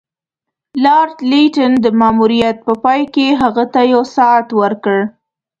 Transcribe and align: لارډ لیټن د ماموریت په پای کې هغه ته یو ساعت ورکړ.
لارډ 0.83 1.17
لیټن 1.31 1.71
د 1.83 1.85
ماموریت 1.99 2.57
په 2.67 2.73
پای 2.83 3.01
کې 3.13 3.27
هغه 3.41 3.63
ته 3.73 3.79
یو 3.93 4.03
ساعت 4.15 4.47
ورکړ. 4.61 4.99